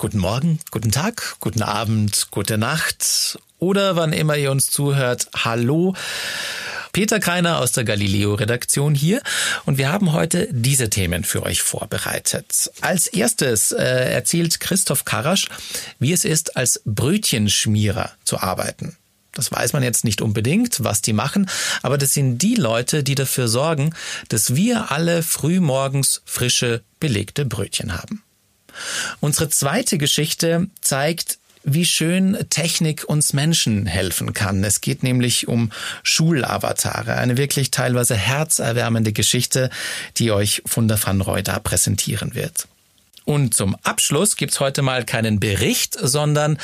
[0.00, 5.28] Guten Morgen, guten Tag, guten Abend, gute Nacht oder wann immer ihr uns zuhört.
[5.36, 5.94] Hallo.
[6.92, 9.20] Peter Kreiner aus der Galileo-Redaktion hier
[9.66, 12.70] und wir haben heute diese Themen für euch vorbereitet.
[12.80, 15.48] Als erstes äh, erzählt Christoph Karasch,
[15.98, 18.96] wie es ist, als Brötchenschmierer zu arbeiten.
[19.32, 21.46] Das weiß man jetzt nicht unbedingt, was die machen,
[21.82, 23.94] aber das sind die Leute, die dafür sorgen,
[24.30, 28.22] dass wir alle frühmorgens frische, belegte Brötchen haben.
[29.20, 34.64] Unsere zweite Geschichte zeigt, wie schön Technik uns Menschen helfen kann.
[34.64, 35.70] Es geht nämlich um
[36.02, 39.70] Schulavatare, eine wirklich teilweise herzerwärmende Geschichte,
[40.16, 42.66] die euch Funda van da präsentieren wird.
[43.24, 46.58] Und zum Abschluss gibt's heute mal keinen Bericht, sondern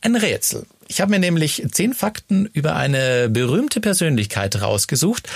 [0.00, 0.66] ein Rätsel.
[0.88, 5.28] Ich habe mir nämlich zehn Fakten über eine berühmte Persönlichkeit rausgesucht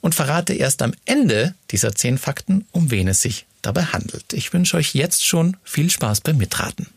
[0.00, 4.32] und verrate erst am Ende dieser zehn Fakten, um wen es sich dabei handelt.
[4.32, 6.88] Ich wünsche euch jetzt schon viel Spaß beim Mitraten.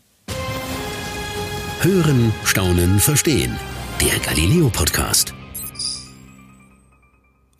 [1.80, 3.58] Hören, Staunen, Verstehen.
[4.00, 5.32] Der Galileo Podcast.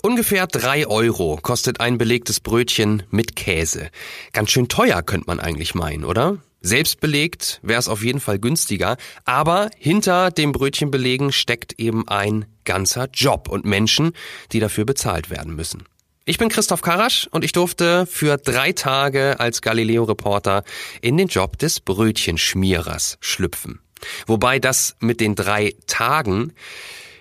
[0.02, 3.90] Ungefähr drei Euro kostet ein belegtes Brötchen mit Käse.
[4.32, 6.38] Ganz schön teuer könnte man eigentlich meinen, oder?
[6.60, 12.46] Selbst belegt wäre es auf jeden Fall günstiger, aber hinter dem Brötchenbelegen steckt eben ein
[12.64, 14.12] ganzer Job und Menschen,
[14.52, 15.84] die dafür bezahlt werden müssen.
[16.28, 20.64] Ich bin Christoph Karasch und ich durfte für drei Tage als Galileo-Reporter
[21.00, 23.78] in den Job des Brötchenschmierers schlüpfen.
[24.26, 26.52] Wobei das mit den drei Tagen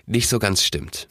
[0.08, 1.08] nicht so ganz stimmt.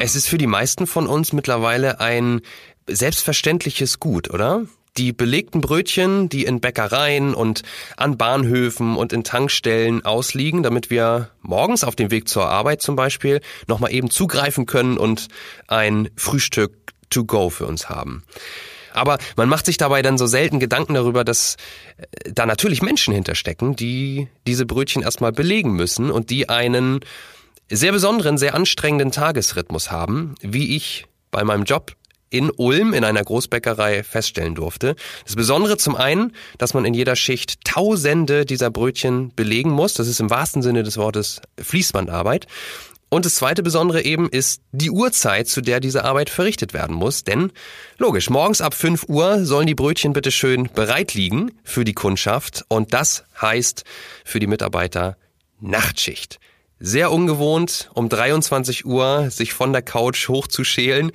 [0.00, 2.40] Es ist für die meisten von uns mittlerweile ein
[2.88, 4.66] selbstverständliches Gut, oder?
[4.96, 7.62] Die belegten Brötchen, die in Bäckereien und
[7.96, 12.96] an Bahnhöfen und in Tankstellen ausliegen, damit wir morgens auf dem Weg zur Arbeit zum
[12.96, 15.28] Beispiel nochmal eben zugreifen können und
[15.68, 16.72] ein Frühstück
[17.10, 18.24] to go für uns haben.
[18.96, 21.56] Aber man macht sich dabei dann so selten Gedanken darüber, dass
[21.98, 27.00] äh, da natürlich Menschen hinterstecken, die diese Brötchen erstmal belegen müssen und die einen
[27.68, 31.92] sehr besonderen, sehr anstrengenden Tagesrhythmus haben, wie ich bei meinem Job
[32.30, 34.96] in Ulm in einer Großbäckerei feststellen durfte.
[35.24, 39.94] Das Besondere zum einen, dass man in jeder Schicht Tausende dieser Brötchen belegen muss.
[39.94, 42.46] Das ist im wahrsten Sinne des Wortes Fließbandarbeit.
[43.08, 47.22] Und das zweite Besondere eben ist die Uhrzeit, zu der diese Arbeit verrichtet werden muss.
[47.22, 47.52] Denn,
[47.98, 52.64] logisch, morgens ab 5 Uhr sollen die Brötchen bitte schön bereit liegen für die Kundschaft.
[52.68, 53.84] Und das heißt
[54.24, 55.16] für die Mitarbeiter
[55.60, 56.40] Nachtschicht.
[56.78, 61.10] Sehr ungewohnt, um 23 Uhr sich von der Couch hochzuschälen,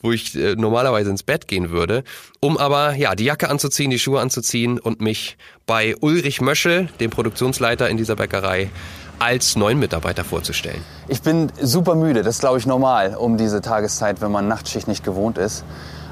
[0.00, 2.02] wo ich äh, normalerweise ins Bett gehen würde,
[2.40, 5.36] um aber ja die Jacke anzuziehen, die Schuhe anzuziehen und mich
[5.66, 8.70] bei Ulrich Möschel, dem Produktionsleiter in dieser Bäckerei,
[9.18, 10.82] als neuen Mitarbeiter vorzustellen.
[11.08, 14.88] Ich bin super müde, das ist glaube ich normal um diese Tageszeit, wenn man Nachtschicht
[14.88, 15.62] nicht gewohnt ist.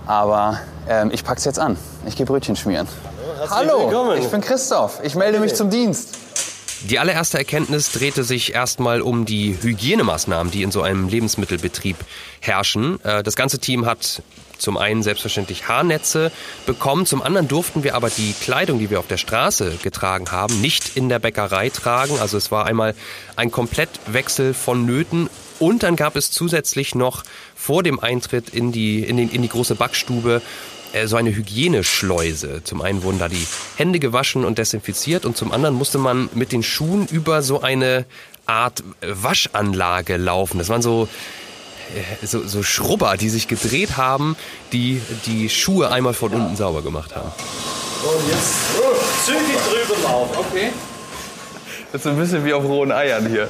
[0.06, 1.78] Aber ähm, ich pack's jetzt an.
[2.06, 2.86] Ich gehe Brötchen schmieren.
[3.48, 5.00] Hallo, Hallo ich bin Christoph.
[5.02, 6.19] Ich melde mich zum Dienst.
[6.88, 11.96] Die allererste Erkenntnis drehte sich erstmal um die Hygienemaßnahmen, die in so einem Lebensmittelbetrieb
[12.40, 12.98] herrschen.
[13.04, 14.22] Äh, das ganze Team hat
[14.56, 16.30] zum einen selbstverständlich Haarnetze
[16.66, 20.60] bekommen, zum anderen durften wir aber die Kleidung, die wir auf der Straße getragen haben,
[20.60, 22.18] nicht in der Bäckerei tragen.
[22.18, 22.94] Also es war einmal
[23.36, 27.22] ein Komplettwechsel von Nöten und dann gab es zusätzlich noch
[27.54, 30.40] vor dem Eintritt in die, in, den, in die große Backstube
[31.04, 32.62] so eine Hygieneschleuse.
[32.64, 33.46] Zum einen wurden da die
[33.76, 38.04] Hände gewaschen und desinfiziert und zum anderen musste man mit den Schuhen über so eine
[38.46, 40.58] Art Waschanlage laufen.
[40.58, 41.08] Das waren so
[41.94, 44.36] äh, so, so Schrubber, die sich gedreht haben,
[44.72, 47.30] die die Schuhe einmal von unten sauber gemacht haben.
[48.02, 50.70] Und jetzt oh, zügig drüber laufen, okay?
[51.92, 53.48] Das ist ein bisschen wie auf rohen Eiern hier.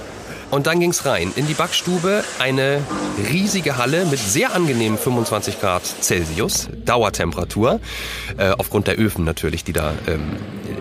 [0.50, 2.82] Und dann ging's rein in die Backstube, eine
[3.30, 7.80] riesige Halle mit sehr angenehmen 25 Grad Celsius, Dauertemperatur,
[8.36, 10.36] äh, aufgrund der Öfen natürlich, die da ähm,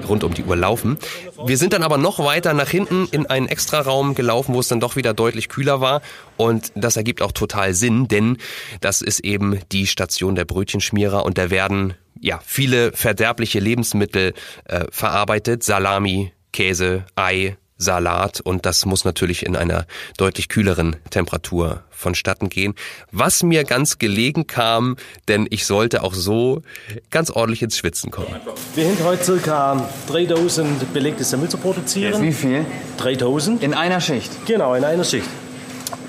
[0.07, 0.97] rund um die Uhr laufen.
[1.45, 4.79] Wir sind dann aber noch weiter nach hinten in einen Extraraum gelaufen, wo es dann
[4.79, 6.01] doch wieder deutlich kühler war.
[6.35, 8.37] Und das ergibt auch total Sinn, denn
[8.81, 14.33] das ist eben die Station der Brötchenschmierer und da werden ja viele verderbliche Lebensmittel
[14.65, 19.87] äh, verarbeitet, Salami, Käse, Ei, Salat und das muss natürlich in einer
[20.17, 22.75] deutlich kühleren Temperatur vonstatten gehen.
[23.11, 24.97] Was mir ganz gelegen kam,
[25.27, 26.61] denn ich sollte auch so
[27.09, 28.35] ganz ordentlich ins Schwitzen kommen.
[28.75, 32.21] Wir haben heute circa 3000 belegte Semmel zu produzieren.
[32.21, 32.65] Wie viel?
[32.97, 33.63] 3000.
[33.63, 34.29] In einer Schicht?
[34.45, 35.29] Genau, in einer Schicht.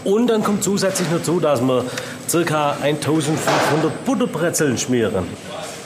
[0.02, 1.84] Und dann kommt zusätzlich dazu, dass wir
[2.28, 5.24] circa 1500 Butterbrezeln schmieren.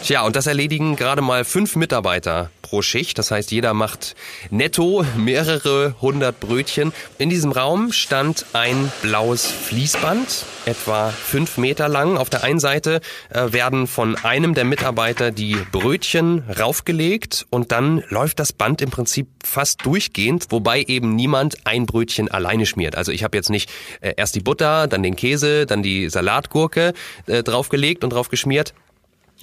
[0.05, 3.19] Tja, und das erledigen gerade mal fünf Mitarbeiter pro Schicht.
[3.19, 4.17] Das heißt, jeder macht
[4.51, 6.93] netto mehrere hundert Brötchen.
[7.17, 12.19] In diesem Raum stand ein blaues Fließband, etwa fünf Meter lang.
[12.19, 18.05] Auf der einen Seite äh, werden von einem der Mitarbeiter die Brötchen raufgelegt und dann
[18.11, 22.95] läuft das Band im Prinzip fast durchgehend, wobei eben niemand ein Brötchen alleine schmiert.
[22.95, 23.71] Also ich habe jetzt nicht
[24.03, 26.93] äh, erst die Butter, dann den Käse, dann die Salatgurke
[27.27, 28.75] äh, draufgelegt und drauf geschmiert,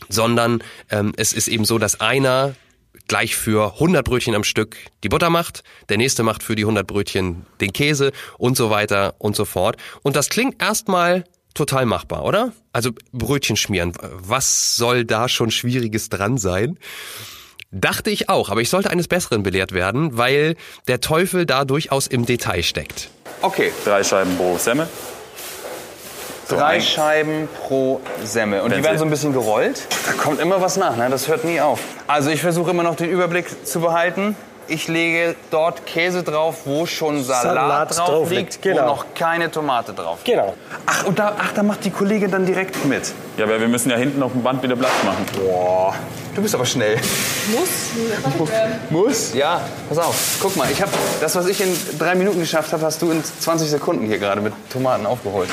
[0.09, 2.55] sondern ähm, es ist eben so, dass einer
[3.07, 6.85] gleich für 100 Brötchen am Stück die Butter macht, der nächste macht für die 100
[6.87, 9.77] Brötchen den Käse und so weiter und so fort.
[10.01, 12.53] Und das klingt erstmal total machbar, oder?
[12.71, 16.77] Also Brötchen schmieren, was soll da schon Schwieriges dran sein?
[17.71, 20.55] Dachte ich auch, aber ich sollte eines Besseren belehrt werden, weil
[20.87, 23.09] der Teufel da durchaus im Detail steckt.
[23.41, 23.71] Okay.
[23.85, 24.87] Drei Scheiben pro Semmel.
[26.51, 28.59] So Drei ein- Scheiben pro Semmel.
[28.59, 29.83] Und Wenn die werden Sie- so ein bisschen gerollt.
[30.05, 31.07] Da kommt immer was nach, ne?
[31.09, 31.79] das hört nie auf.
[32.07, 34.35] Also ich versuche immer noch den Überblick zu behalten.
[34.67, 38.81] Ich lege dort Käse drauf, wo schon Salat, Salat drauf drauf liegt, liegt, genau.
[38.83, 40.19] wo noch keine Tomate drauf.
[40.25, 40.53] Genau.
[40.85, 43.11] Ach, und da, ach, da macht die Kollegin dann direkt mit.
[43.37, 45.25] Ja, aber wir müssen ja hinten auf dem Band wieder Platz machen.
[45.41, 45.95] Boah,
[46.35, 46.97] du bist aber schnell.
[47.51, 48.49] Muss.
[48.89, 49.33] Muss?
[49.33, 50.15] Ja, pass auf.
[50.41, 53.23] Guck mal, ich habe das, was ich in drei Minuten geschafft habe, hast du in
[53.23, 55.49] 20 Sekunden hier gerade mit Tomaten aufgeholt.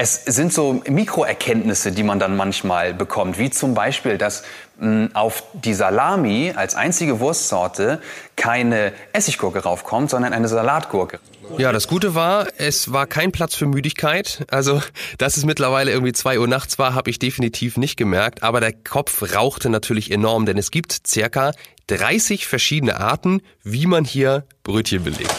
[0.00, 4.44] Es sind so Mikroerkenntnisse, die man dann manchmal bekommt, wie zum Beispiel, dass
[4.78, 8.00] mh, auf die Salami als einzige Wurstsorte
[8.36, 11.18] keine Essiggurke raufkommt, sondern eine Salatgurke.
[11.56, 14.46] Ja, das Gute war, es war kein Platz für Müdigkeit.
[14.52, 14.80] Also,
[15.18, 18.44] dass es mittlerweile irgendwie zwei Uhr nachts war, habe ich definitiv nicht gemerkt.
[18.44, 21.50] Aber der Kopf rauchte natürlich enorm, denn es gibt circa
[21.88, 25.34] 30 verschiedene Arten, wie man hier Brötchen belegt.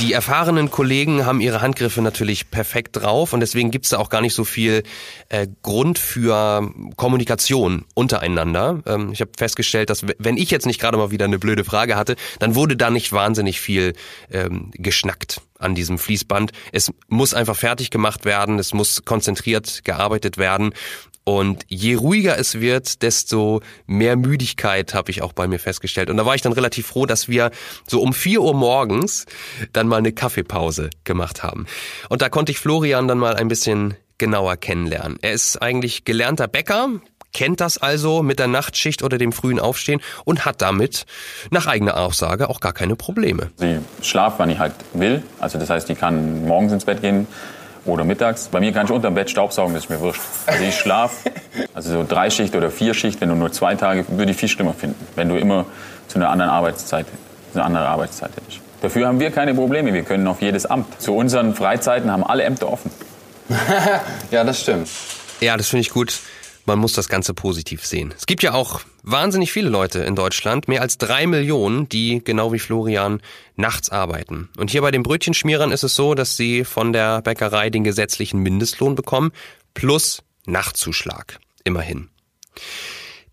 [0.00, 4.20] Die erfahrenen Kollegen haben ihre Handgriffe natürlich perfekt drauf und deswegen gibt's da auch gar
[4.20, 4.84] nicht so viel
[5.28, 8.80] äh, Grund für Kommunikation untereinander.
[8.86, 11.96] Ähm, ich habe festgestellt, dass wenn ich jetzt nicht gerade mal wieder eine blöde Frage
[11.96, 13.94] hatte, dann wurde da nicht wahnsinnig viel
[14.30, 16.52] ähm, geschnackt an diesem Fließband.
[16.70, 20.74] Es muss einfach fertig gemacht werden, es muss konzentriert gearbeitet werden
[21.28, 26.08] und je ruhiger es wird, desto mehr Müdigkeit habe ich auch bei mir festgestellt.
[26.08, 27.50] Und da war ich dann relativ froh, dass wir
[27.86, 29.26] so um 4 Uhr morgens
[29.74, 31.66] dann mal eine Kaffeepause gemacht haben.
[32.08, 35.18] Und da konnte ich Florian dann mal ein bisschen genauer kennenlernen.
[35.20, 36.88] Er ist eigentlich gelernter Bäcker,
[37.34, 41.04] kennt das also mit der Nachtschicht oder dem frühen Aufstehen und hat damit
[41.50, 43.50] nach eigener Aussage auch gar keine Probleme.
[43.56, 45.22] Sie schlaft, wann ich halt will.
[45.40, 47.26] Also das heißt, die kann morgens ins Bett gehen
[47.88, 48.48] oder mittags.
[48.48, 50.20] Bei mir kann ich unterm Bett Staubsaugen, das ist mir wurscht.
[50.46, 51.30] Also ich schlafe,
[51.74, 55.06] also so Dreischicht oder Vierschicht, wenn du nur zwei Tage, würde ich viel schlimmer finden.
[55.16, 55.66] Wenn du immer
[56.06, 57.06] zu einer anderen Arbeitszeit,
[57.54, 58.60] eine andere Arbeitszeit hättest.
[58.80, 61.00] Dafür haben wir keine Probleme, wir können auf jedes Amt.
[61.00, 62.90] Zu unseren Freizeiten haben alle Ämter offen.
[64.30, 64.88] Ja, das stimmt.
[65.40, 66.20] Ja, das finde ich gut.
[66.68, 68.12] Man muss das Ganze positiv sehen.
[68.14, 72.52] Es gibt ja auch wahnsinnig viele Leute in Deutschland, mehr als drei Millionen, die genau
[72.52, 73.22] wie Florian
[73.56, 74.50] nachts arbeiten.
[74.58, 78.40] Und hier bei den Brötchenschmierern ist es so, dass sie von der Bäckerei den gesetzlichen
[78.40, 79.32] Mindestlohn bekommen,
[79.72, 81.38] plus Nachtzuschlag.
[81.64, 82.10] Immerhin.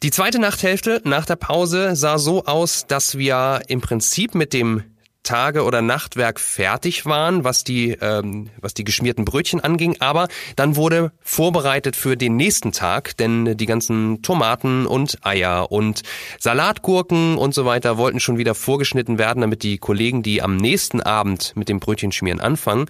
[0.01, 4.81] Die zweite Nachthälfte nach der Pause sah so aus, dass wir im Prinzip mit dem
[5.25, 9.97] Tage- oder Nachtwerk fertig waren, was die, ähm, was die geschmierten Brötchen anging.
[9.99, 16.03] Aber dann wurde vorbereitet für den nächsten Tag, denn die ganzen Tomaten und Eier und
[16.39, 21.01] Salatgurken und so weiter wollten schon wieder vorgeschnitten werden, damit die Kollegen, die am nächsten
[21.01, 22.85] Abend mit dem Brötchenschmieren anfangen,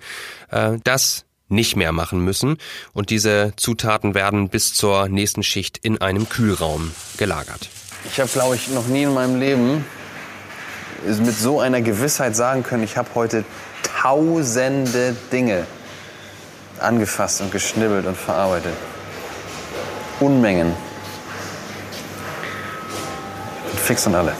[0.51, 2.57] äh, das nicht mehr machen müssen.
[2.93, 7.69] Und diese Zutaten werden bis zur nächsten Schicht in einem Kühlraum gelagert.
[8.11, 9.85] Ich habe, glaube ich, noch nie in meinem Leben
[11.05, 13.45] mit so einer Gewissheit sagen können, ich habe heute
[14.01, 15.65] tausende Dinge
[16.79, 18.73] angefasst und geschnibbelt und verarbeitet.
[20.19, 20.73] Unmengen.
[23.77, 24.33] Fix und alle.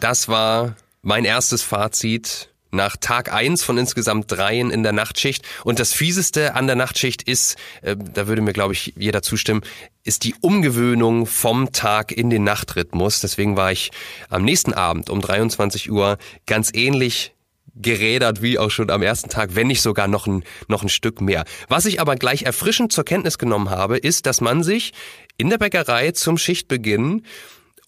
[0.00, 5.44] Das war mein erstes Fazit nach Tag eins von insgesamt dreien in der Nachtschicht.
[5.64, 9.62] Und das Fieseste an der Nachtschicht ist, äh, da würde mir, glaube ich, jeder zustimmen,
[10.04, 13.20] ist die Umgewöhnung vom Tag in den Nachtrhythmus.
[13.20, 13.90] Deswegen war ich
[14.28, 17.34] am nächsten Abend um 23 Uhr ganz ähnlich
[17.74, 21.20] gerädert wie auch schon am ersten Tag, wenn nicht sogar noch ein, noch ein Stück
[21.20, 21.44] mehr.
[21.68, 24.92] Was ich aber gleich erfrischend zur Kenntnis genommen habe, ist, dass man sich
[25.36, 27.24] in der Bäckerei zum Schichtbeginn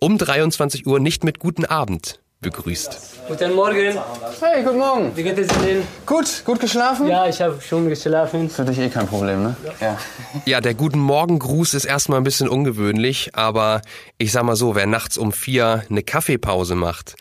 [0.01, 3.13] um 23 Uhr nicht mit guten Abend begrüßt.
[3.29, 3.99] Guten Morgen.
[4.41, 5.17] Hey, guten Morgen.
[5.17, 5.87] Wie geht es Ihnen?
[6.05, 7.07] Gut, gut geschlafen?
[7.07, 8.51] Ja, ich habe schon geschlafen.
[8.51, 9.57] Für dich eh kein Problem, ne?
[9.81, 9.97] Ja.
[10.45, 13.81] Ja, der Guten Morgen-Gruß ist erstmal ein bisschen ungewöhnlich, aber
[14.19, 17.15] ich sag mal so, wer nachts um vier eine Kaffeepause macht,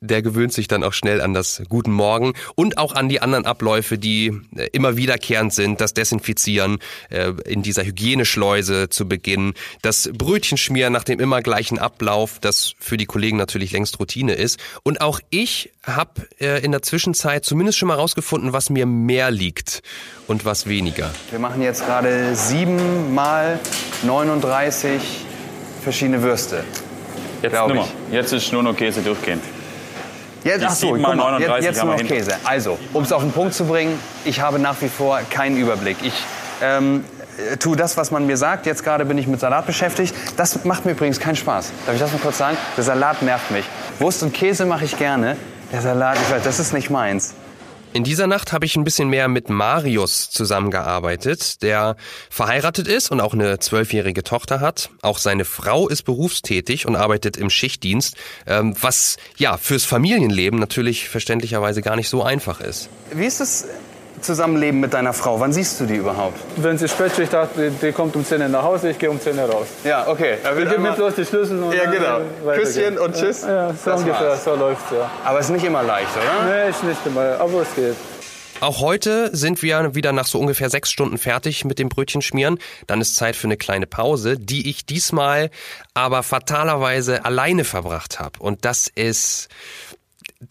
[0.00, 3.44] der gewöhnt sich dann auch schnell an das Guten Morgen und auch an die anderen
[3.44, 6.78] Abläufe, die äh, immer wiederkehrend sind, das Desinfizieren
[7.10, 12.96] äh, in dieser Hygieneschleuse zu Beginn, das Brötchenschmieren nach dem immer gleichen Ablauf, das für
[12.96, 14.51] die Kollegen natürlich längst Routine ist.
[14.82, 19.30] Und auch ich habe äh, in der Zwischenzeit zumindest schon mal rausgefunden, was mir mehr
[19.30, 19.82] liegt
[20.26, 21.10] und was weniger.
[21.30, 23.58] Wir machen jetzt gerade sieben mal
[24.02, 25.00] 39
[25.82, 26.64] verschiedene Würste.
[27.42, 27.88] Jetzt nimmer.
[28.08, 28.12] ich.
[28.14, 29.42] Jetzt ist nur noch Käse durchgehend.
[30.44, 32.10] Jetzt, ach so, mal guck mal, 39 jetzt, jetzt haben nur wir noch.
[32.10, 32.36] Käse.
[32.44, 35.96] Also, um es auf den Punkt zu bringen, ich habe nach wie vor keinen Überblick.
[36.02, 36.14] Ich
[36.60, 37.04] ähm,
[37.50, 38.66] äh, tue das, was man mir sagt.
[38.66, 40.14] Jetzt gerade bin ich mit Salat beschäftigt.
[40.36, 41.72] Das macht mir übrigens keinen Spaß.
[41.86, 42.56] Darf ich das mal kurz sagen?
[42.76, 43.64] Der Salat nervt mich.
[43.98, 45.36] Wurst und Käse mache ich gerne.
[45.72, 47.34] Der Salat, ich weiß, das ist nicht meins.
[47.94, 51.96] In dieser Nacht habe ich ein bisschen mehr mit Marius zusammengearbeitet, der
[52.30, 54.88] verheiratet ist und auch eine zwölfjährige Tochter hat.
[55.02, 61.10] Auch seine Frau ist berufstätig und arbeitet im Schichtdienst, ähm, was ja fürs Familienleben natürlich
[61.10, 62.88] verständlicherweise gar nicht so einfach ist.
[63.12, 63.66] Wie ist das
[64.22, 65.38] Zusammenleben mit deiner Frau?
[65.40, 66.38] Wann siehst du die überhaupt?
[66.56, 69.20] Wenn sie Spätschicht hat, die, die kommt um 10 Uhr nach Hause, ich gehe um
[69.20, 69.66] 10 Uhr raus.
[69.84, 70.38] Ja, okay.
[70.42, 72.20] Er Wir will geben mir einmal- bloß die Schlüssel und Ja, genau.
[72.54, 73.42] Küsschen und tschüss.
[73.42, 74.44] Ja, so Das ungefähr, war's.
[74.44, 75.10] so läuft's ja.
[75.24, 76.50] Aber es ist nicht immer leicht, oder?
[76.64, 77.96] Nee, ist nicht immer, aber es geht.
[78.60, 82.60] Auch heute sind wir wieder nach so ungefähr sechs Stunden fertig mit dem Brötchen schmieren.
[82.86, 85.50] Dann ist Zeit für eine kleine Pause, die ich diesmal
[85.94, 88.38] aber fatalerweise alleine verbracht habe.
[88.38, 89.48] Und das ist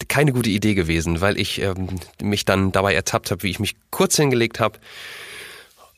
[0.08, 1.88] keine gute Idee gewesen, weil ich ähm,
[2.22, 4.78] mich dann dabei ertappt habe, wie ich mich kurz hingelegt habe.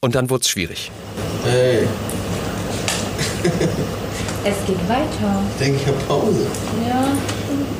[0.00, 0.90] Und dann wurde es schwierig.
[1.44, 1.86] Hey,
[4.46, 5.42] Es geht weiter.
[5.52, 6.46] ich denke, ich habe Pause.
[6.86, 7.08] Ja,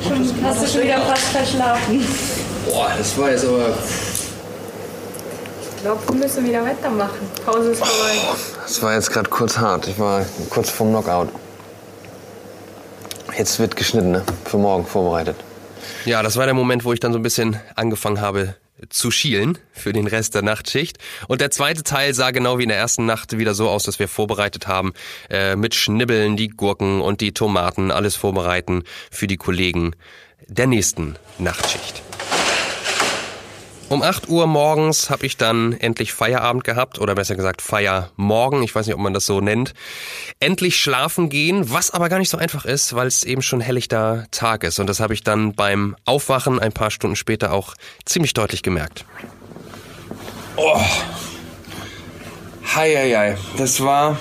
[0.07, 2.03] schon, hast du schon wieder fast verschlafen.
[2.67, 3.69] Boah, das war jetzt aber.
[5.75, 7.19] Ich glaube, wir müssen wieder weitermachen.
[7.45, 8.15] Pause ist vorbei.
[8.63, 9.87] Das war jetzt gerade kurz hart.
[9.87, 11.29] Ich war kurz vorm Knockout.
[13.37, 14.23] Jetzt wird geschnitten, ne?
[14.45, 15.35] Für morgen vorbereitet.
[16.05, 18.55] Ja, das war der Moment, wo ich dann so ein bisschen angefangen habe
[18.89, 20.97] zu schielen für den Rest der Nachtschicht.
[21.27, 23.99] Und der zweite Teil sah genau wie in der ersten Nacht wieder so aus, dass
[23.99, 24.93] wir vorbereitet haben,
[25.29, 29.95] äh, mit Schnibbeln, die Gurken und die Tomaten, alles vorbereiten für die Kollegen
[30.47, 32.03] der nächsten Nachtschicht.
[33.95, 38.75] Um 8 Uhr morgens habe ich dann endlich Feierabend gehabt oder besser gesagt Feiermorgen, ich
[38.75, 39.73] weiß nicht, ob man das so nennt.
[40.41, 44.25] Endlich schlafen gehen, was aber gar nicht so einfach ist, weil es eben schon helllichter
[44.31, 47.73] Tag ist und das habe ich dann beim Aufwachen ein paar Stunden später auch
[48.03, 49.05] ziemlich deutlich gemerkt.
[50.57, 50.77] Oh.
[52.75, 53.37] Hei, hei, hei.
[53.55, 54.19] Das war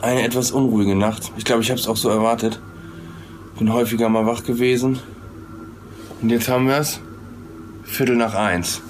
[0.00, 1.32] eine etwas unruhige Nacht.
[1.36, 2.62] Ich glaube, ich habe es auch so erwartet.
[3.58, 5.00] Bin häufiger mal wach gewesen.
[6.22, 6.98] Und jetzt haben wir es.
[7.92, 8.80] Viertel nach eins.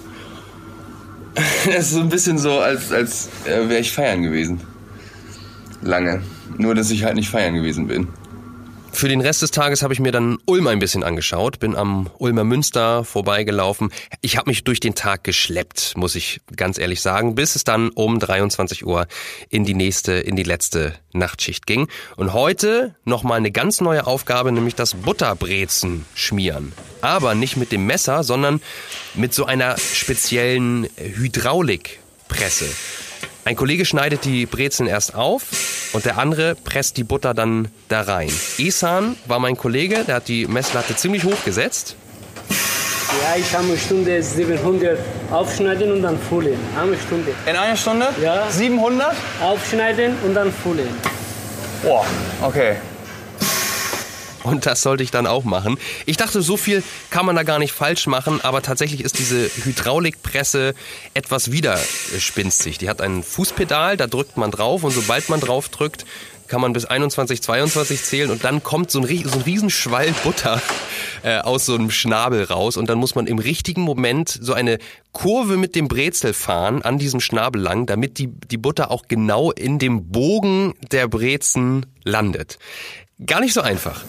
[1.68, 4.60] Es ist so ein bisschen so, als, als äh, wäre ich feiern gewesen.
[5.80, 6.22] Lange.
[6.56, 8.08] Nur, dass ich halt nicht feiern gewesen bin.
[8.92, 12.08] Für den Rest des Tages habe ich mir dann Ulm ein bisschen angeschaut, bin am
[12.18, 13.90] Ulmer Münster vorbeigelaufen.
[14.20, 17.88] Ich habe mich durch den Tag geschleppt, muss ich ganz ehrlich sagen, bis es dann
[17.88, 19.08] um 23 Uhr
[19.48, 21.88] in die nächste, in die letzte Nachtschicht ging.
[22.16, 26.72] Und heute nochmal eine ganz neue Aufgabe, nämlich das Butterbrezen schmieren.
[27.00, 28.60] Aber nicht mit dem Messer, sondern
[29.14, 32.66] mit so einer speziellen Hydraulikpresse.
[33.44, 35.42] Ein Kollege schneidet die Brezeln erst auf
[35.92, 38.30] und der andere presst die Butter dann da rein.
[38.56, 41.96] Esan war mein Kollege, der hat die Messlatte ziemlich hoch gesetzt.
[42.48, 44.96] Ja, ich habe eine Stunde 700
[45.32, 46.58] aufschneiden und dann füllen.
[46.80, 47.34] Eine Stunde.
[47.44, 48.08] In einer Stunde?
[48.22, 48.48] Ja.
[48.48, 49.12] 700?
[49.42, 50.88] Aufschneiden und dann füllen.
[51.82, 52.06] Boah,
[52.42, 52.76] okay.
[54.42, 55.78] Und das sollte ich dann auch machen.
[56.06, 59.50] Ich dachte, so viel kann man da gar nicht falsch machen, aber tatsächlich ist diese
[59.64, 60.74] Hydraulikpresse
[61.14, 62.78] etwas widerspinstig.
[62.78, 66.04] Die hat ein Fußpedal, da drückt man drauf und sobald man drauf drückt,
[66.52, 70.60] kann man bis 21, 22 zählen und dann kommt so ein, so ein Riesenschwall Butter
[71.22, 74.76] äh, aus so einem Schnabel raus und dann muss man im richtigen Moment so eine
[75.12, 79.50] Kurve mit dem Brezel fahren an diesem Schnabel lang, damit die, die Butter auch genau
[79.50, 82.58] in dem Bogen der Brezen landet.
[83.24, 84.02] Gar nicht so einfach.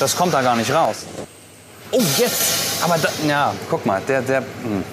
[0.00, 1.06] Das kommt da gar nicht raus.
[1.90, 2.82] Oh, jetzt!
[2.82, 4.84] Aber da, ja, guck mal, der, der, hm.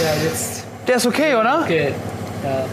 [0.00, 0.64] Ja, jetzt.
[0.86, 1.62] der ist okay, oder?
[1.62, 1.94] Okay.
[2.42, 2.66] Ja.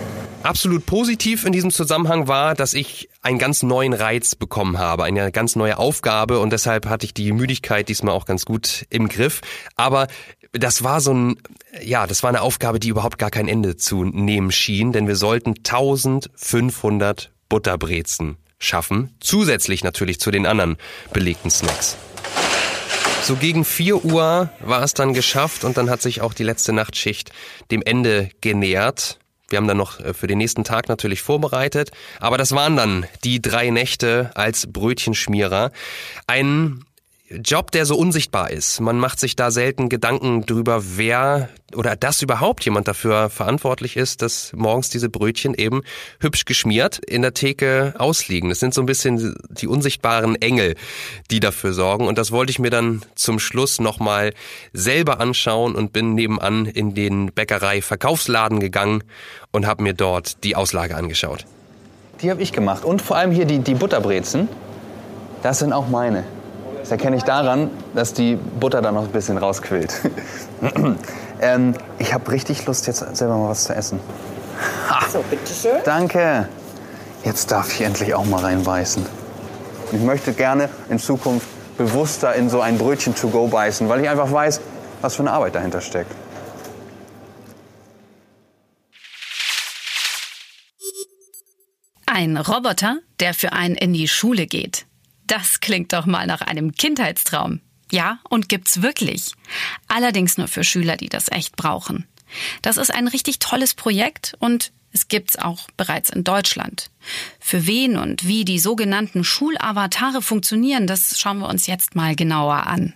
[0.44, 5.32] Absolut positiv in diesem Zusammenhang war, dass ich einen ganz neuen Reiz bekommen habe, eine
[5.32, 9.42] ganz neue Aufgabe und deshalb hatte ich die Müdigkeit diesmal auch ganz gut im Griff.
[9.76, 10.08] Aber
[10.52, 11.38] das war so ein,
[11.84, 15.16] ja, das war eine Aufgabe, die überhaupt gar kein Ende zu nehmen schien, denn wir
[15.16, 20.78] sollten 1500 Butterbrezen schaffen, zusätzlich natürlich zu den anderen
[21.12, 21.98] belegten Snacks.
[23.24, 26.72] So gegen 4 Uhr war es dann geschafft und dann hat sich auch die letzte
[26.72, 27.34] Nachtschicht
[27.70, 29.20] dem Ende genähert.
[29.50, 31.92] Wir haben dann noch äh, für den nächsten Tag natürlich vorbereitet,
[32.22, 35.72] aber das waren dann die drei Nächte als Brötchenschmierer.
[36.28, 36.86] Ein
[37.44, 38.82] Job, der so unsichtbar ist.
[38.82, 44.22] Man macht sich da selten Gedanken drüber, wer oder dass überhaupt jemand dafür verantwortlich ist,
[44.22, 45.84] dass morgens diese Brötchen eben
[46.20, 48.50] hübsch geschmiert in der Theke ausliegen.
[48.50, 50.76] Das sind so ein bisschen die unsichtbaren Engel,
[51.30, 52.08] die dafür sorgen.
[52.08, 54.34] Und das wollte ich mir dann zum Schluss nochmal
[54.74, 59.04] selber anschauen und bin nebenan in den Bäckerei-Verkaufsladen gegangen
[59.52, 61.46] und habe mir dort die Auslage angeschaut.
[62.22, 62.84] Die habe ich gemacht.
[62.84, 64.50] Und vor allem hier die, die Butterbrezen.
[65.42, 66.26] Das sind auch meine.
[66.92, 69.94] Das erkenne ich daran, dass die Butter da noch ein bisschen rausquillt.
[71.42, 74.02] ähm, ich habe richtig Lust, jetzt selber mal was zu essen.
[74.90, 75.08] Ha.
[75.10, 75.80] So, bitteschön.
[75.86, 76.50] Danke.
[77.24, 79.06] Jetzt darf ich endlich auch mal reinbeißen.
[79.94, 84.10] Ich möchte gerne in Zukunft bewusster in so ein Brötchen to go beißen, weil ich
[84.10, 84.60] einfach weiß,
[85.00, 86.14] was für eine Arbeit dahinter steckt.
[92.06, 94.88] Ein Roboter, der für einen in die Schule geht.
[95.32, 97.62] Das klingt doch mal nach einem Kindheitstraum.
[97.90, 99.32] Ja, und gibt's wirklich.
[99.88, 102.06] Allerdings nur für Schüler, die das echt brauchen.
[102.62, 106.90] Das ist ein richtig tolles Projekt und es gibt's auch bereits in Deutschland.
[107.40, 112.68] Für wen und wie die sogenannten Schulavatare funktionieren, das schauen wir uns jetzt mal genauer
[112.68, 112.94] an.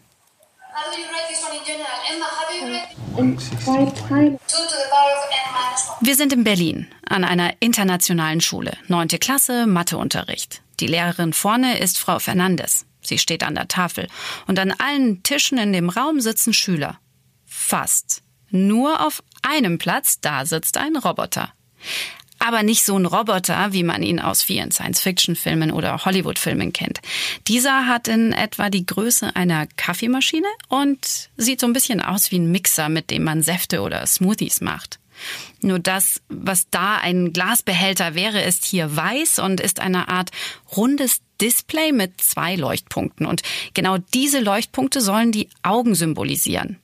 [6.02, 8.74] Wir sind in Berlin an einer internationalen Schule.
[8.90, 10.65] Neunte Klasse, Matheunterricht.
[10.80, 12.86] Die Lehrerin vorne ist Frau Fernandes.
[13.02, 14.08] Sie steht an der Tafel.
[14.48, 17.00] Und an allen Tischen in dem Raum sitzen Schüler.
[17.46, 18.24] Fast.
[18.50, 21.54] Nur auf einem Platz, da sitzt ein Roboter.
[22.40, 27.00] Aber nicht so ein Roboter, wie man ihn aus vielen Science-Fiction-Filmen oder Hollywood-Filmen kennt.
[27.48, 32.40] Dieser hat in etwa die Größe einer Kaffeemaschine und sieht so ein bisschen aus wie
[32.40, 35.00] ein Mixer, mit dem man Säfte oder Smoothies macht.
[35.62, 40.32] Nur das, was da ein Glasbehälter wäre, ist hier weiß und ist eine Art
[40.76, 43.26] rundes Display mit zwei Leuchtpunkten.
[43.26, 43.42] Und
[43.74, 46.80] genau diese Leuchtpunkte sollen die Augen symbolisieren.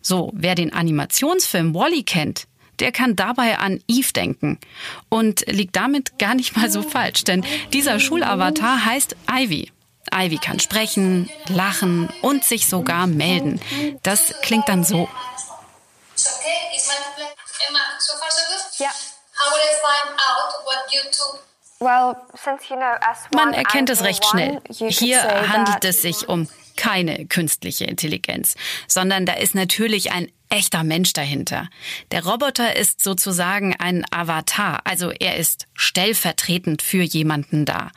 [0.00, 2.46] So, wer den Animationsfilm Wally kennt,
[2.78, 4.58] der kann dabei an Eve denken
[5.08, 9.70] und liegt damit gar nicht mal so falsch, denn dieser Schulavatar heißt Ivy.
[10.12, 13.60] Ivy kann sprechen, lachen und sich sogar melden.
[14.02, 15.08] Das klingt dann so.
[18.78, 18.90] Yeah.
[19.36, 21.40] How would I find out what you took?
[23.34, 24.60] Man erkennt es recht schnell.
[24.70, 28.54] Hier handelt es sich um keine künstliche Intelligenz,
[28.88, 31.68] sondern da ist natürlich ein echter Mensch dahinter.
[32.10, 37.90] Der Roboter ist sozusagen ein Avatar, also er ist stellvertretend für jemanden da.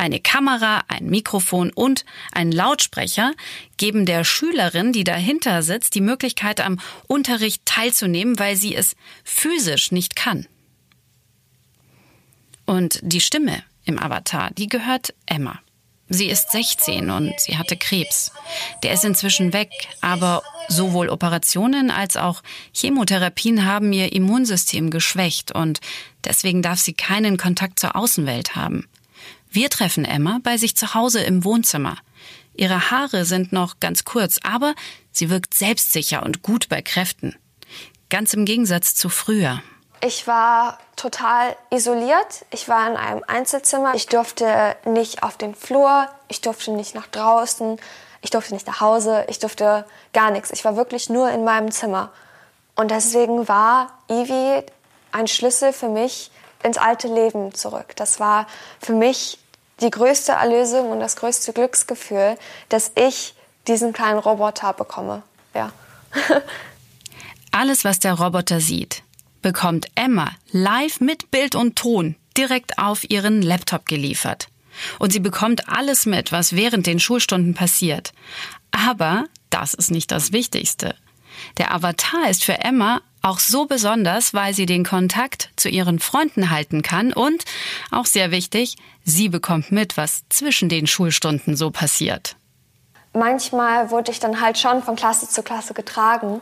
[0.00, 3.34] Eine Kamera, ein Mikrofon und ein Lautsprecher
[3.76, 9.92] geben der Schülerin, die dahinter sitzt, die Möglichkeit, am Unterricht teilzunehmen, weil sie es physisch
[9.92, 10.46] nicht kann.
[12.64, 15.60] Und die Stimme im Avatar, die gehört Emma.
[16.08, 18.32] Sie ist 16 und sie hatte Krebs.
[18.82, 25.80] Der ist inzwischen weg, aber sowohl Operationen als auch Chemotherapien haben ihr Immunsystem geschwächt und
[26.24, 28.88] deswegen darf sie keinen Kontakt zur Außenwelt haben.
[29.52, 31.96] Wir treffen Emma bei sich zu Hause im Wohnzimmer.
[32.54, 34.74] Ihre Haare sind noch ganz kurz, aber
[35.10, 37.34] sie wirkt selbstsicher und gut bei Kräften.
[38.10, 39.60] Ganz im Gegensatz zu früher.
[40.02, 42.46] Ich war total isoliert.
[42.52, 43.94] Ich war in einem Einzelzimmer.
[43.96, 47.78] Ich durfte nicht auf den Flur, ich durfte nicht nach draußen,
[48.22, 50.52] ich durfte nicht nach Hause, ich durfte gar nichts.
[50.52, 52.12] Ich war wirklich nur in meinem Zimmer.
[52.76, 54.62] Und deswegen war Ivi
[55.10, 56.30] ein Schlüssel für mich
[56.62, 57.94] ins alte Leben zurück.
[57.96, 58.46] Das war
[58.80, 59.38] für mich
[59.80, 62.36] die größte Erlösung und das größte Glücksgefühl,
[62.68, 63.34] dass ich
[63.66, 65.22] diesen kleinen Roboter bekomme.
[65.54, 65.72] Ja.
[67.52, 69.02] Alles, was der Roboter sieht,
[69.42, 74.48] bekommt Emma live mit Bild und Ton direkt auf ihren Laptop geliefert.
[74.98, 78.12] Und sie bekommt alles mit, was während den Schulstunden passiert.
[78.70, 80.94] Aber das ist nicht das Wichtigste.
[81.58, 86.50] Der Avatar ist für Emma auch so besonders, weil sie den Kontakt zu ihren Freunden
[86.50, 87.44] halten kann und,
[87.90, 92.36] auch sehr wichtig, sie bekommt mit, was zwischen den Schulstunden so passiert.
[93.12, 96.40] Manchmal wurde ich dann halt schon von Klasse zu Klasse getragen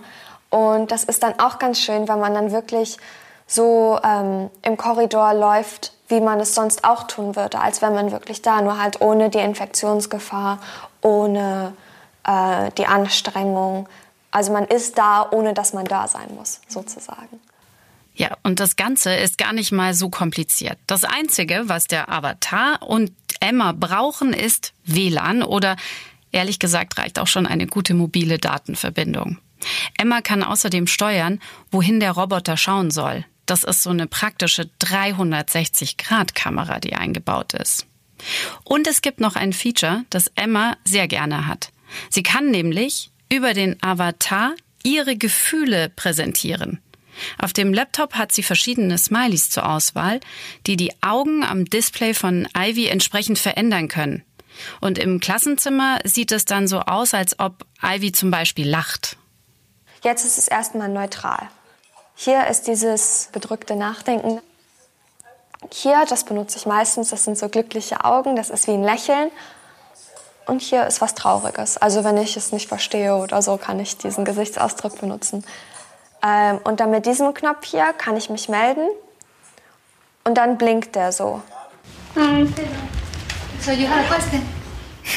[0.51, 2.99] und das ist dann auch ganz schön, weil man dann wirklich
[3.47, 8.13] so ähm, im Korridor läuft, wie man es sonst auch tun würde, als wenn man
[8.13, 10.59] wirklich da, nur halt ohne die Infektionsgefahr,
[11.01, 11.73] ohne
[12.25, 13.89] äh, die Anstrengung,
[14.31, 17.41] also man ist da, ohne dass man da sein muss, sozusagen.
[18.15, 20.77] Ja, und das Ganze ist gar nicht mal so kompliziert.
[20.89, 25.77] Das Einzige, was der Avatar und Emma brauchen, ist WLAN oder
[26.33, 29.39] ehrlich gesagt reicht auch schon eine gute mobile Datenverbindung.
[29.97, 33.25] Emma kann außerdem steuern, wohin der Roboter schauen soll.
[33.47, 37.87] Das ist so eine praktische 360-Grad-Kamera, die eingebaut ist.
[38.65, 41.71] Und es gibt noch ein Feature, das Emma sehr gerne hat.
[42.11, 46.81] Sie kann nämlich über den Avatar ihre Gefühle präsentieren.
[47.39, 50.21] Auf dem Laptop hat sie verschiedene Smileys zur Auswahl,
[50.67, 54.23] die die Augen am Display von Ivy entsprechend verändern können.
[54.81, 59.17] Und im Klassenzimmer sieht es dann so aus, als ob Ivy zum Beispiel lacht.
[60.03, 61.49] Jetzt ist es erstmal neutral.
[62.15, 64.41] Hier ist dieses bedrückte Nachdenken.
[65.73, 69.31] Hier, das benutze ich meistens, das sind so glückliche Augen, das ist wie ein Lächeln.
[70.49, 71.77] Und hier ist was Trauriges.
[71.77, 75.45] Also wenn ich es nicht verstehe oder so, kann ich diesen Gesichtsausdruck benutzen.
[76.25, 78.89] Ähm, und dann mit diesem Knopf hier kann ich mich melden
[80.25, 81.43] und dann blinkt der so.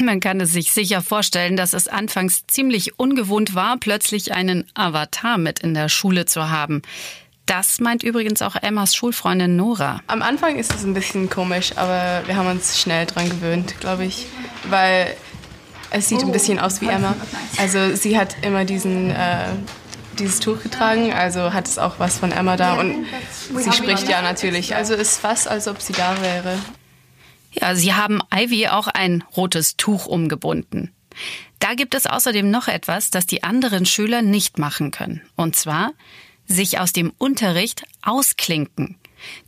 [0.01, 5.37] Man kann es sich sicher vorstellen, dass es anfangs ziemlich ungewohnt war, plötzlich einen Avatar
[5.37, 6.81] mit in der Schule zu haben.
[7.51, 9.99] Das meint übrigens auch Emmas Schulfreundin Nora.
[10.07, 14.05] Am Anfang ist es ein bisschen komisch, aber wir haben uns schnell dran gewöhnt, glaube
[14.05, 14.27] ich,
[14.69, 15.17] weil
[15.89, 17.13] es sieht ein bisschen aus wie Emma.
[17.57, 19.47] Also sie hat immer diesen äh,
[20.17, 23.05] dieses Tuch getragen, also hat es auch was von Emma da und
[23.53, 26.57] sie spricht ja natürlich, also ist fast, als ob sie da wäre.
[27.51, 30.93] Ja, sie haben Ivy auch ein rotes Tuch umgebunden.
[31.59, 35.21] Da gibt es außerdem noch etwas, das die anderen Schüler nicht machen können.
[35.35, 35.91] Und zwar
[36.51, 38.97] sich aus dem Unterricht ausklinken.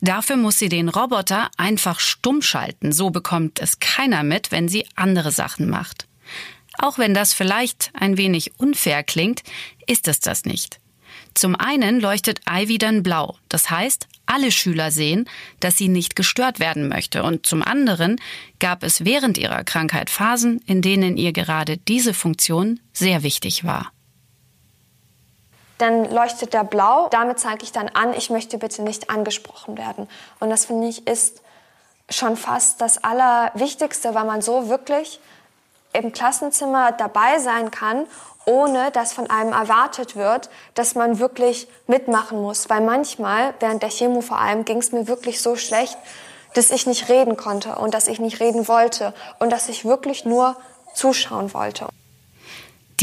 [0.02, 2.92] Dafür muss sie den Roboter einfach stumm schalten.
[2.92, 6.08] So bekommt es keiner mit, wenn sie andere Sachen macht.
[6.78, 9.44] Auch wenn das vielleicht ein wenig unfair klingt,
[9.88, 10.80] ist es das nicht.
[11.34, 13.38] Zum einen leuchtet Ivy dann blau.
[13.50, 15.26] Das heißt, alle Schüler sehen,
[15.60, 17.24] dass sie nicht gestört werden möchte.
[17.24, 18.20] Und zum anderen
[18.60, 23.92] gab es während ihrer Krankheit Phasen, in denen ihr gerade diese Funktion sehr wichtig war.
[25.84, 27.10] Dann leuchtet der blau.
[27.10, 30.08] Damit zeige ich dann an, ich möchte bitte nicht angesprochen werden.
[30.40, 31.42] Und das finde ich ist
[32.10, 35.20] schon fast das Allerwichtigste, weil man so wirklich
[35.92, 38.08] im Klassenzimmer dabei sein kann,
[38.46, 42.70] ohne dass von einem erwartet wird, dass man wirklich mitmachen muss.
[42.70, 45.98] Weil manchmal, während der Chemo vor allem, ging es mir wirklich so schlecht,
[46.54, 50.24] dass ich nicht reden konnte und dass ich nicht reden wollte und dass ich wirklich
[50.24, 50.56] nur
[50.94, 51.90] zuschauen wollte.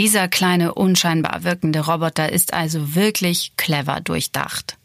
[0.01, 4.79] Dieser kleine, unscheinbar wirkende Roboter ist also wirklich clever durchdacht.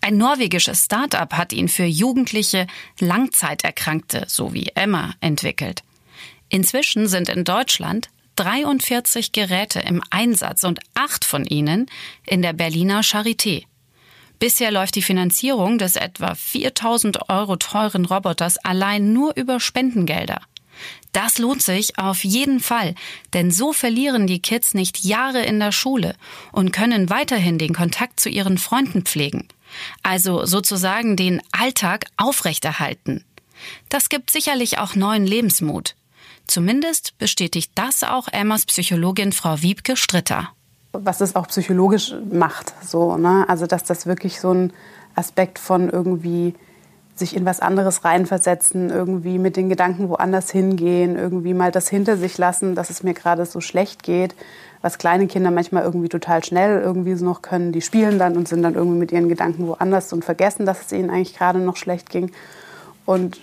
[0.00, 2.66] Ein norwegisches Start-up hat ihn für jugendliche
[2.98, 5.84] Langzeiterkrankte, so wie Emma, entwickelt.
[6.48, 11.86] Inzwischen sind in Deutschland 43 Geräte im Einsatz und acht von ihnen
[12.26, 13.62] in der Berliner Charité.
[14.40, 20.40] Bisher läuft die Finanzierung des etwa 4000 Euro teuren Roboters allein nur über Spendengelder.
[21.12, 22.94] Das lohnt sich auf jeden Fall,
[23.32, 26.14] denn so verlieren die Kids nicht Jahre in der Schule
[26.52, 29.48] und können weiterhin den Kontakt zu ihren Freunden pflegen.
[30.02, 33.24] Also sozusagen den Alltag aufrechterhalten.
[33.88, 35.94] Das gibt sicherlich auch neuen Lebensmut.
[36.46, 40.50] Zumindest bestätigt das auch Emmas Psychologin Frau Wiebke Stritter.
[40.92, 43.44] Was es auch psychologisch macht, so, ne?
[43.48, 44.72] Also, dass das wirklich so ein
[45.14, 46.54] Aspekt von irgendwie
[47.18, 52.16] sich in was anderes reinversetzen, irgendwie mit den Gedanken woanders hingehen, irgendwie mal das hinter
[52.16, 54.34] sich lassen, dass es mir gerade so schlecht geht,
[54.82, 57.72] was kleine Kinder manchmal irgendwie total schnell irgendwie so noch können.
[57.72, 60.92] Die spielen dann und sind dann irgendwie mit ihren Gedanken woanders und vergessen, dass es
[60.92, 62.30] ihnen eigentlich gerade noch schlecht ging.
[63.04, 63.40] Und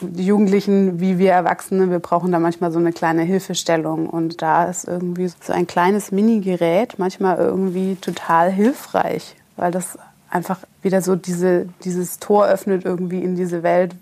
[0.00, 4.08] die Jugendlichen wie wir Erwachsene, wir brauchen da manchmal so eine kleine Hilfestellung.
[4.08, 9.98] Und da ist irgendwie so ein kleines Mini-Gerät manchmal irgendwie total hilfreich, weil das
[10.32, 13.94] einfach wieder so diese, dieses Tor öffnet irgendwie in diese Welt,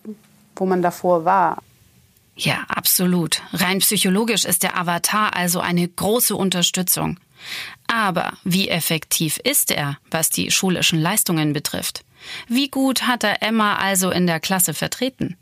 [0.56, 1.58] wo man davor war.
[2.36, 3.42] Ja, absolut.
[3.52, 7.18] Rein psychologisch ist der Avatar also eine große Unterstützung.
[7.86, 12.04] Aber wie effektiv ist er, was die schulischen Leistungen betrifft?
[12.48, 15.36] Wie gut hat er Emma also in der Klasse vertreten?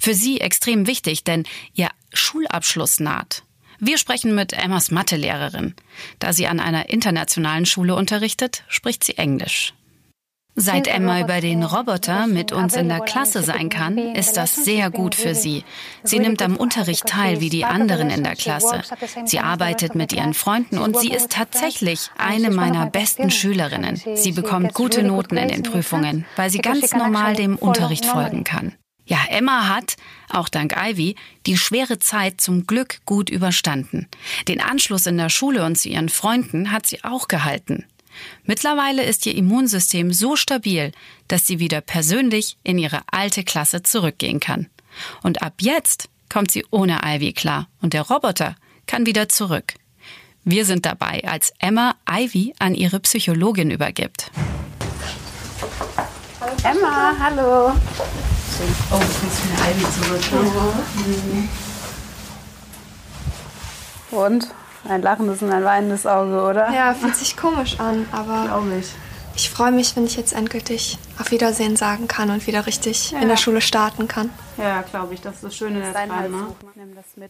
[0.00, 3.42] Für sie extrem wichtig, denn ihr Schulabschluss naht.
[3.78, 5.74] Wir sprechen mit Emmas Mathelehrerin.
[6.18, 9.74] Da sie an einer internationalen Schule unterrichtet, spricht sie Englisch.
[10.56, 14.90] Seit Emma über den Roboter mit uns in der Klasse sein kann, ist das sehr
[14.90, 15.64] gut für sie.
[16.02, 18.82] Sie nimmt am Unterricht teil wie die anderen in der Klasse.
[19.24, 24.00] Sie arbeitet mit ihren Freunden und sie ist tatsächlich eine meiner besten Schülerinnen.
[24.14, 28.74] Sie bekommt gute Noten in den Prüfungen, weil sie ganz normal dem Unterricht folgen kann.
[29.10, 29.96] Ja, Emma hat,
[30.28, 34.06] auch dank Ivy, die schwere Zeit zum Glück gut überstanden.
[34.46, 37.86] Den Anschluss in der Schule und zu ihren Freunden hat sie auch gehalten.
[38.44, 40.92] Mittlerweile ist ihr Immunsystem so stabil,
[41.28, 44.68] dass sie wieder persönlich in ihre alte Klasse zurückgehen kann.
[45.22, 48.56] Und ab jetzt kommt sie ohne Ivy klar und der Roboter
[48.86, 49.74] kann wieder zurück.
[50.44, 54.30] Wir sind dabei, als Emma Ivy an ihre Psychologin übergibt.
[56.62, 57.72] Emma, hallo.
[58.90, 60.24] Oh, du bist für eine Ivy zurück.
[64.10, 64.16] Ne?
[64.16, 64.48] Und?
[64.88, 66.70] Ein lachendes und ein weinendes Auge, oder?
[66.72, 68.44] Ja, fühlt sich komisch an, aber.
[68.46, 68.86] Glaube ich.
[69.36, 73.20] Ich freue mich, wenn ich jetzt endgültig auf Wiedersehen sagen kann und wieder richtig Ja.
[73.20, 74.28] in der Schule starten kann.
[74.58, 75.20] Ja, glaube ich.
[75.20, 76.46] Das ist das Schöne der Zeit, ne?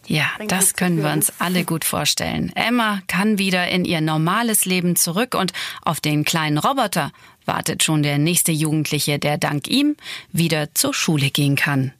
[0.07, 2.51] Ja, das können wir uns alle gut vorstellen.
[2.55, 7.11] Emma kann wieder in ihr normales Leben zurück und auf den kleinen Roboter
[7.45, 9.95] wartet schon der nächste Jugendliche, der dank ihm
[10.31, 11.93] wieder zur Schule gehen kann.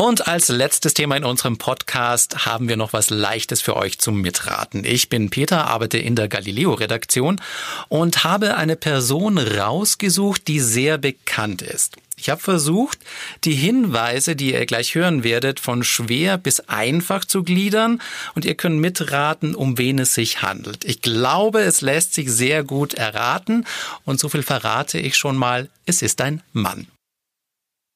[0.00, 4.20] Und als letztes Thema in unserem Podcast haben wir noch was Leichtes für euch zum
[4.20, 4.84] Mitraten.
[4.84, 7.40] Ich bin Peter, arbeite in der Galileo-Redaktion
[7.88, 11.96] und habe eine Person rausgesucht, die sehr bekannt ist.
[12.16, 13.00] Ich habe versucht,
[13.42, 18.00] die Hinweise, die ihr gleich hören werdet, von schwer bis einfach zu gliedern
[18.36, 20.84] und ihr könnt mitraten, um wen es sich handelt.
[20.84, 23.66] Ich glaube, es lässt sich sehr gut erraten
[24.04, 26.86] und so viel verrate ich schon mal, es ist ein Mann.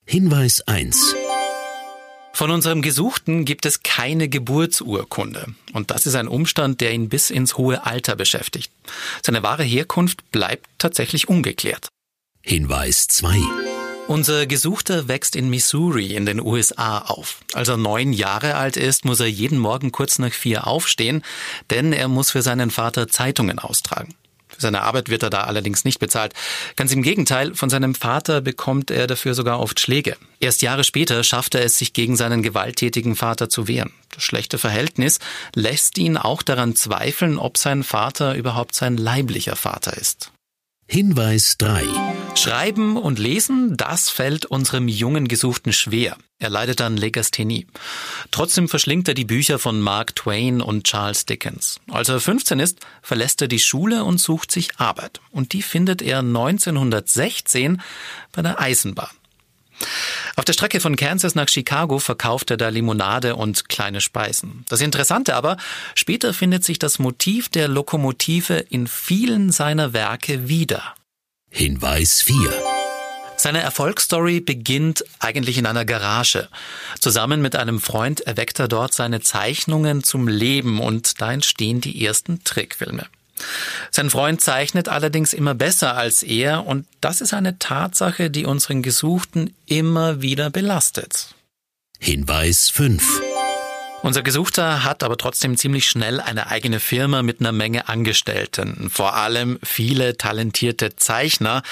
[0.05, 1.15] Hinweis 1.
[2.35, 5.55] Von unserem Gesuchten gibt es keine Geburtsurkunde.
[5.75, 8.73] Und das ist ein Umstand, der ihn bis ins hohe Alter beschäftigt.
[9.23, 11.89] Seine wahre Herkunft bleibt tatsächlich ungeklärt.
[12.41, 13.39] Hinweis 2.
[14.09, 17.41] Unser Gesuchter wächst in Missouri in den USA auf.
[17.53, 21.23] Als er neun Jahre alt ist, muss er jeden Morgen kurz nach vier aufstehen,
[21.71, 24.15] denn er muss für seinen Vater Zeitungen austragen.
[24.63, 26.33] Seine Arbeit wird er da allerdings nicht bezahlt.
[26.77, 30.17] Ganz im Gegenteil, von seinem Vater bekommt er dafür sogar oft Schläge.
[30.41, 33.93] Erst Jahre später schafft er es, sich gegen seinen gewalttätigen Vater zu wehren.
[34.15, 35.19] Das schlechte Verhältnis
[35.55, 40.33] lässt ihn auch daran zweifeln, ob sein Vater überhaupt sein leiblicher Vater ist.
[40.89, 41.85] Hinweis 3.
[42.35, 46.17] Schreiben und Lesen, das fällt unserem jungen Gesuchten schwer.
[46.39, 47.67] Er leidet an Legasthenie.
[48.31, 51.81] Trotzdem verschlingt er die Bücher von Mark Twain und Charles Dickens.
[51.89, 55.21] Als er 15 ist, verlässt er die Schule und sucht sich Arbeit.
[55.31, 57.81] Und die findet er 1916
[58.33, 59.11] bei der Eisenbahn.
[60.37, 64.65] Auf der Strecke von Kansas nach Chicago verkauft er da Limonade und kleine Speisen.
[64.69, 65.57] Das Interessante aber,
[65.95, 70.95] später findet sich das Motiv der Lokomotive in vielen seiner Werke wieder.
[71.51, 72.37] Hinweis 4.
[73.37, 76.49] Seine Erfolgsstory beginnt eigentlich in einer Garage.
[77.01, 82.07] Zusammen mit einem Freund erweckt er dort seine Zeichnungen zum Leben und da entstehen die
[82.07, 83.07] ersten Trickfilme.
[83.91, 88.83] Sein Freund zeichnet allerdings immer besser als er und das ist eine Tatsache, die unseren
[88.83, 91.35] Gesuchten immer wieder belastet.
[91.99, 93.23] Hinweis 5.
[94.03, 99.15] Unser Gesuchter hat aber trotzdem ziemlich schnell eine eigene Firma mit einer Menge Angestellten, vor
[99.15, 101.63] allem viele talentierte Zeichner,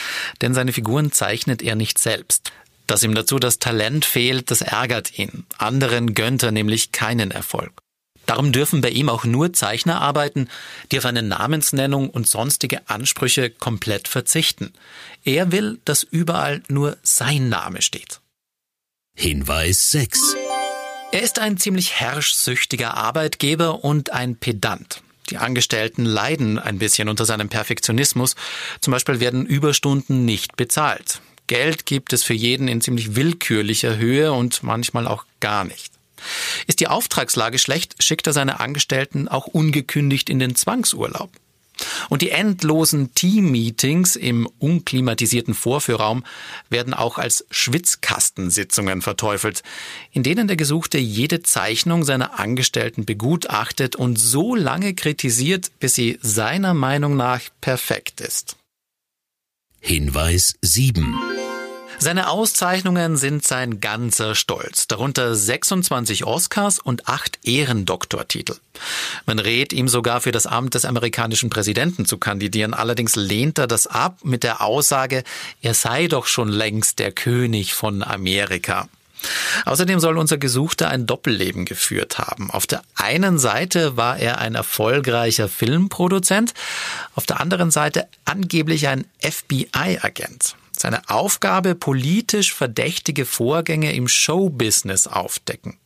[0.40, 2.52] denn seine Figuren zeichnet er nicht selbst.
[2.86, 5.44] Dass ihm dazu das Talent fehlt, das ärgert ihn.
[5.58, 7.72] Anderen gönnt er nämlich keinen Erfolg.
[8.30, 10.48] Darum dürfen bei ihm auch nur Zeichner arbeiten,
[10.92, 14.72] die auf eine Namensnennung und sonstige Ansprüche komplett verzichten.
[15.24, 18.20] Er will, dass überall nur sein Name steht.
[19.16, 20.36] Hinweis 6.
[21.10, 25.02] Er ist ein ziemlich herrschsüchtiger Arbeitgeber und ein Pedant.
[25.30, 28.36] Die Angestellten leiden ein bisschen unter seinem Perfektionismus.
[28.80, 31.20] Zum Beispiel werden Überstunden nicht bezahlt.
[31.48, 35.89] Geld gibt es für jeden in ziemlich willkürlicher Höhe und manchmal auch gar nicht.
[36.66, 41.30] Ist die Auftragslage schlecht, schickt er seine Angestellten auch ungekündigt in den Zwangsurlaub.
[42.08, 46.24] Und die endlosen Team-Meetings im unklimatisierten Vorführraum
[46.68, 49.62] werden auch als Schwitzkastensitzungen verteufelt,
[50.12, 56.18] in denen der Gesuchte jede Zeichnung seiner Angestellten begutachtet und so lange kritisiert, bis sie
[56.22, 58.56] seiner Meinung nach perfekt ist.
[59.80, 61.39] Hinweis 7.
[62.02, 68.56] Seine Auszeichnungen sind sein ganzer Stolz, darunter 26 Oscars und 8 Ehrendoktortitel.
[69.26, 73.66] Man rät ihm sogar für das Amt des amerikanischen Präsidenten zu kandidieren, allerdings lehnt er
[73.66, 75.24] das ab mit der Aussage,
[75.60, 78.88] er sei doch schon längst der König von Amerika.
[79.66, 82.50] Außerdem soll unser Gesuchter ein Doppelleben geführt haben.
[82.50, 86.54] Auf der einen Seite war er ein erfolgreicher Filmproduzent,
[87.14, 90.56] auf der anderen Seite angeblich ein FBI-Agent.
[90.80, 95.76] Seine Aufgabe, politisch verdächtige Vorgänge im Showbusiness aufdecken.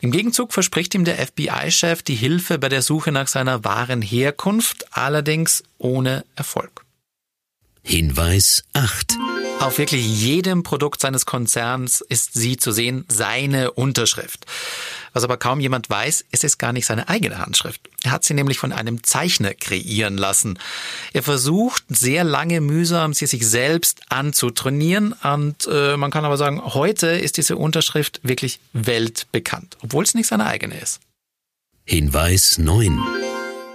[0.00, 4.86] Im Gegenzug verspricht ihm der FBI-Chef die Hilfe bei der Suche nach seiner wahren Herkunft,
[4.96, 6.84] allerdings ohne Erfolg.
[7.82, 9.18] Hinweis 8.
[9.58, 14.46] Auf wirklich jedem Produkt seines Konzerns ist sie zu sehen, seine Unterschrift.
[15.12, 17.80] Was aber kaum jemand weiß, es ist gar nicht seine eigene Handschrift.
[18.04, 20.58] Er hat sie nämlich von einem Zeichner kreieren lassen.
[21.12, 26.62] Er versucht sehr lange mühsam, sie sich selbst anzutrainieren und äh, man kann aber sagen,
[26.62, 31.00] heute ist diese Unterschrift wirklich weltbekannt, obwohl es nicht seine eigene ist.
[31.84, 33.00] Hinweis 9.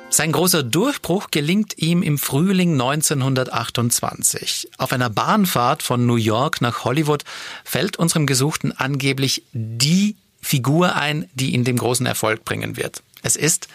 [0.10, 4.70] Sein großer Durchbruch gelingt ihm im Frühling 1928.
[4.78, 7.26] Auf einer Bahnfahrt von New York nach Hollywood
[7.66, 13.02] fällt unserem Gesuchten angeblich die Figur ein, die ihn dem großen Erfolg bringen wird.
[13.24, 13.68] Es ist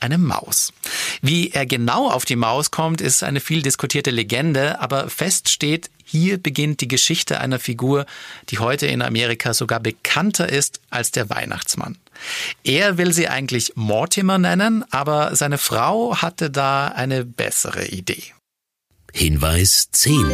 [0.00, 0.70] eine Maus.
[1.22, 5.90] Wie er genau auf die Maus kommt, ist eine viel diskutierte Legende, aber fest steht,
[6.04, 8.04] hier beginnt die Geschichte einer Figur,
[8.50, 11.96] die heute in Amerika sogar bekannter ist als der Weihnachtsmann.
[12.64, 18.24] Er will sie eigentlich Mortimer nennen, aber seine Frau hatte da eine bessere Idee.
[19.14, 20.26] Hinweis 10.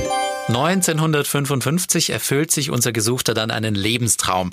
[0.49, 4.53] 1955 erfüllt sich unser Gesuchter dann einen Lebenstraum.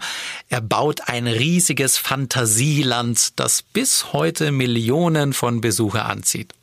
[0.49, 6.53] Er baut ein riesiges Fantasieland, das bis heute Millionen von Besucher anzieht.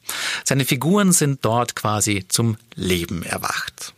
[0.45, 3.95] Seine Figuren sind dort quasi zum Leben erwacht.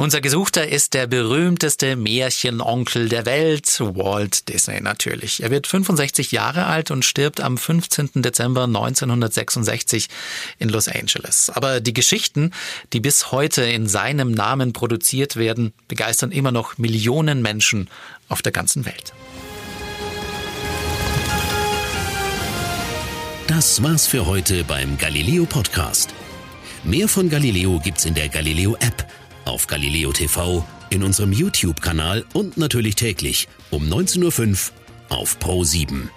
[0.00, 5.42] Unser Gesuchter ist der berühmteste Märchenonkel der Welt, Walt Disney natürlich.
[5.42, 8.10] Er wird 65 Jahre alt und stirbt am 15.
[8.22, 10.08] Dezember 1966
[10.60, 11.50] in Los Angeles.
[11.50, 12.52] Aber die Geschichten,
[12.92, 17.90] die bis heute in seinem Namen produziert werden, begeistern immer noch Millionen Menschen
[18.28, 19.12] auf der ganzen Welt.
[23.48, 26.14] Das war's für heute beim Galileo Podcast.
[26.84, 29.04] Mehr von Galileo gibt's in der Galileo App
[29.48, 34.70] auf Galileo TV, in unserem YouTube-Kanal und natürlich täglich um 19.05
[35.10, 36.10] Uhr auf Pro 7.